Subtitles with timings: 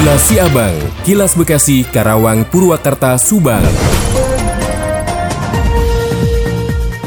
[0.00, 3.60] Kilas Siabang, Kilas Bekasi, Karawang, Purwakarta, Subang.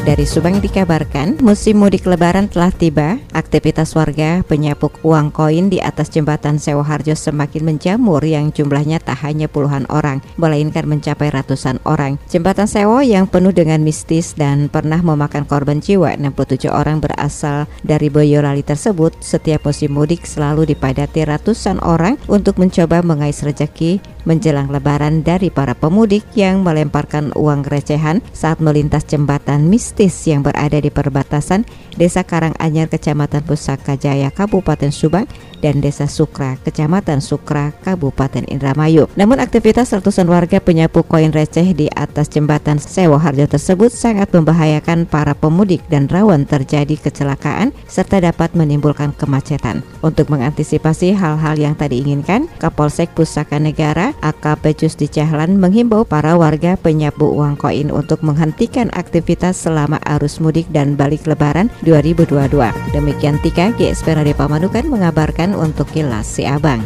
[0.04, 3.16] Dari Subang dikabarkan, musim mudik lebaran telah tiba.
[3.32, 9.24] Aktivitas warga penyapuk uang koin di atas jembatan Sewa Harjo semakin menjamur yang jumlahnya tak
[9.24, 12.20] hanya puluhan orang, melainkan mencapai ratusan orang.
[12.28, 18.12] Jembatan Sewo yang penuh dengan mistis dan pernah memakan korban jiwa 67 orang berasal dari
[18.12, 25.20] Boyolali tersebut, setiap musim mudik selalu dipadati ratusan orang untuk mencoba mengais rejeki menjelang lebaran
[25.20, 29.93] dari para pemudik yang melemparkan uang recehan saat melintas jembatan mistis
[30.26, 31.62] yang berada di perbatasan
[31.94, 35.30] Desa Karanganyar Kecamatan Pusaka Jaya Kabupaten Subang
[35.64, 39.08] dan Desa Sukra Kecamatan Sukra Kabupaten Indramayu.
[39.16, 45.08] Namun aktivitas ratusan warga penyapu koin receh di atas jembatan Sewo Harjo tersebut sangat membahayakan
[45.08, 49.80] para pemudik dan rawan terjadi kecelakaan serta dapat menimbulkan kemacetan.
[50.04, 56.76] Untuk mengantisipasi hal-hal yang tadi inginkan, Kapolsek Pusaka Negara AKP Jusdi Cahlan menghimbau para warga
[56.76, 62.52] penyapu uang koin untuk menghentikan aktivitas selama arus mudik dan balik lebaran 2022.
[62.92, 66.82] Demikian Tika GSP Radio Pamanukan mengabarkan untuk Kilas Si Abang.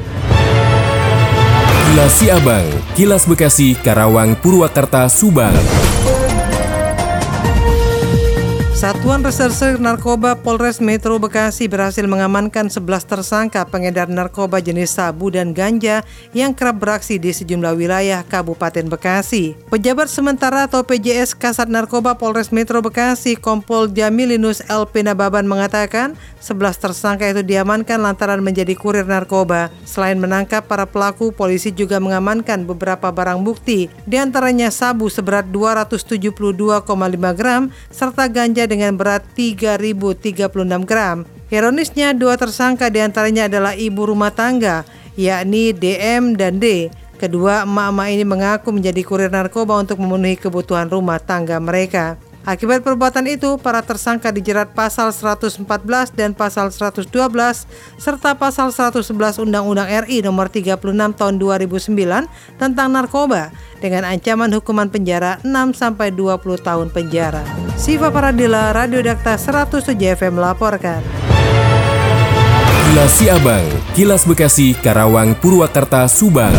[1.89, 5.57] Kilas Si Abang, Kilas Bekasi, Karawang, Purwakarta, Subang.
[8.79, 15.51] Satuan Reserse Narkoba Polres Metro Bekasi berhasil mengamankan 11 tersangka pengedar narkoba jenis sabu dan
[15.51, 19.59] ganja yang kerap beraksi di sejumlah wilayah Kabupaten Bekasi.
[19.67, 26.79] Pejabat sementara atau PJS Kasat Narkoba Polres Metro Bekasi Kompol Jamilinus LP Nababan mengatakan 11
[26.79, 29.75] tersangka itu diamankan lantaran menjadi kurir narkoba.
[29.91, 36.31] Selain menangkap para pelaku, polisi juga mengamankan beberapa barang bukti, di antaranya sabu seberat 272,5
[37.35, 41.25] gram serta ganja dengan berat 3.036 gram.
[41.49, 44.85] Ironisnya, dua tersangka di antaranya adalah ibu rumah tangga,
[45.17, 46.93] yakni DM dan D.
[47.17, 52.21] Kedua emak-emak ini mengaku menjadi kurir narkoba untuk memenuhi kebutuhan rumah tangga mereka.
[52.47, 55.63] Akibat perbuatan itu, para tersangka dijerat pasal 114
[56.15, 57.11] dan pasal 112
[57.99, 60.79] serta pasal 111 Undang-Undang RI nomor 36
[61.19, 63.51] tahun 2009 tentang narkoba
[63.83, 67.43] dengan ancaman hukuman penjara 6 sampai 20 tahun penjara.
[67.79, 71.03] Siva Paradila, Radio Dakta 107 FM melaporkan.
[72.89, 76.57] Kilas Siabang, Kilas Bekasi, Karawang, Purwakarta, Subang.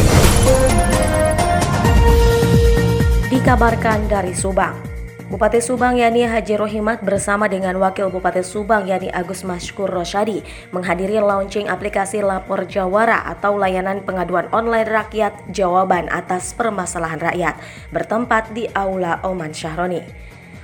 [3.34, 4.89] Dikabarkan dari Subang.
[5.30, 10.42] Bupati Subang Yani Haji Rohimat bersama dengan Wakil Bupati Subang Yani Agus Mashkur Rosyadi
[10.74, 17.62] menghadiri launching aplikasi Lapor Jawara atau layanan pengaduan online rakyat jawaban atas permasalahan rakyat
[17.94, 20.02] bertempat di Aula Oman Syahroni.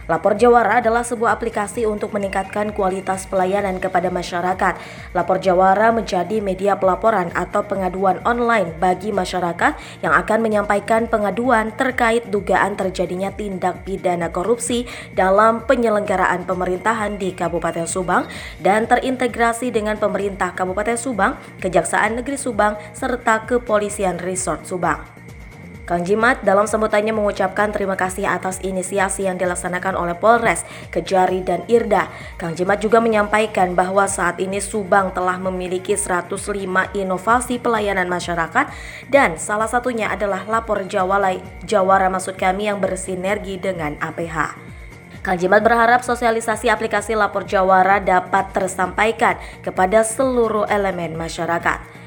[0.06, 4.78] Lapor Jawara adalah sebuah aplikasi untuk meningkatkan kualitas pelayanan kepada masyarakat.
[5.18, 9.74] Lapor Jawara menjadi media pelaporan atau pengaduan online bagi masyarakat
[10.06, 14.86] yang akan menyampaikan pengaduan terkait dugaan terjadinya tindak pidana korupsi
[15.18, 18.30] dalam penyelenggaraan pemerintahan di Kabupaten Subang
[18.62, 25.15] dan terintegrasi dengan pemerintah Kabupaten Subang, Kejaksaan Negeri Subang, serta Kepolisian Resort Subang.
[25.86, 31.62] Kang Jimat dalam sambutannya mengucapkan terima kasih atas inisiasi yang dilaksanakan oleh Polres, Kejari, dan
[31.70, 32.10] Irda.
[32.42, 36.42] Kang Jimat juga menyampaikan bahwa saat ini Subang telah memiliki 105
[36.98, 38.66] inovasi pelayanan masyarakat
[39.14, 41.38] dan salah satunya adalah lapor Jawalai,
[41.70, 44.58] Jawara maksud kami yang bersinergi dengan APH.
[45.22, 52.05] Kang Jimat berharap sosialisasi aplikasi Lapor Jawara dapat tersampaikan kepada seluruh elemen masyarakat.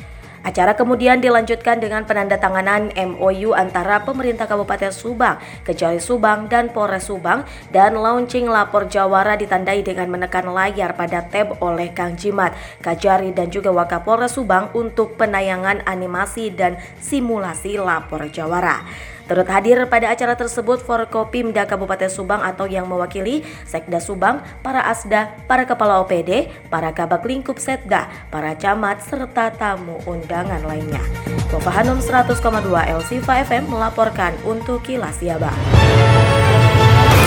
[0.48, 7.44] Acara kemudian dilanjutkan dengan penandatanganan MOU antara pemerintah Kabupaten Subang, Kejari Subang, dan Polres Subang
[7.68, 13.52] dan launching lapor Jawara ditandai dengan menekan layar pada tab oleh Kang Jimat, Kajari, dan
[13.52, 18.88] juga Wakapolres Subang untuk penayangan animasi dan simulasi lapor Jawara.
[19.28, 25.36] Turut hadir pada acara tersebut Forkopimda Kabupaten Subang atau yang mewakili Sekda Subang, para Asda,
[25.44, 31.04] para Kepala OPD, para Kabak Lingkup Setda, para camat, serta tamu undangan lainnya.
[31.52, 32.40] Bapak Hanum 100,2
[32.88, 35.56] Elsifa FM melaporkan untuk Kilas Siabang.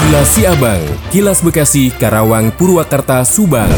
[0.01, 0.81] Kilas Siabang,
[1.13, 3.69] Kilas Bekasi, Karawang, Purwakarta, Subang.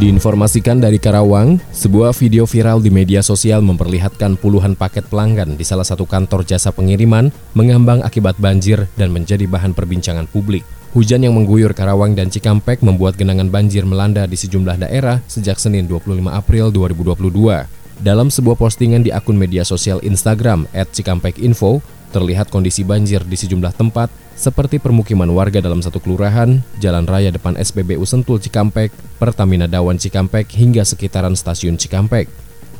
[0.00, 5.84] Diinformasikan dari Karawang, sebuah video viral di media sosial memperlihatkan puluhan paket pelanggan di salah
[5.84, 10.64] satu kantor jasa pengiriman mengambang akibat banjir dan menjadi bahan perbincangan publik.
[10.96, 15.84] Hujan yang mengguyur Karawang dan Cikampek membuat genangan banjir melanda di sejumlah daerah sejak Senin
[15.84, 17.68] 25 April 2022.
[18.00, 24.10] Dalam sebuah postingan di akun media sosial Instagram @cikampekinfo, terlihat kondisi banjir di sejumlah tempat
[24.40, 28.88] seperti permukiman warga dalam satu kelurahan, jalan raya depan SPBU Sentul Cikampek,
[29.20, 32.24] Pertamina Dawan Cikampek, hingga sekitaran stasiun Cikampek.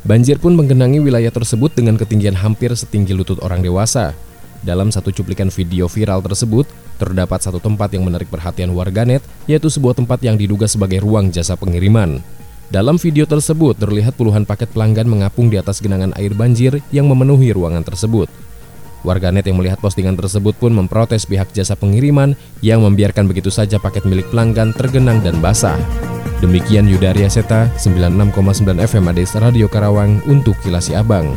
[0.01, 4.17] Banjir pun menggenangi wilayah tersebut dengan ketinggian hampir setinggi lutut orang dewasa.
[4.65, 6.65] Dalam satu cuplikan video viral tersebut,
[6.97, 11.61] terdapat satu tempat yang menarik perhatian warganet, yaitu sebuah tempat yang diduga sebagai ruang jasa
[11.61, 12.25] pengiriman.
[12.73, 17.53] Dalam video tersebut, terlihat puluhan paket pelanggan mengapung di atas genangan air banjir yang memenuhi
[17.53, 18.33] ruangan tersebut.
[19.07, 24.05] Warganet yang melihat postingan tersebut pun memprotes pihak jasa pengiriman yang membiarkan begitu saja paket
[24.05, 25.79] milik pelanggan tergenang dan basah.
[26.41, 28.33] Demikian Yudaria Seta, 96,9
[28.81, 31.37] FM Ades Radio Karawang untuk Kilasi Abang.